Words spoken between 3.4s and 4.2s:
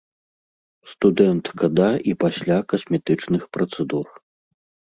працэдур.